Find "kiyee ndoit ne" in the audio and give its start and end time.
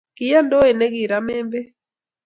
0.15-0.85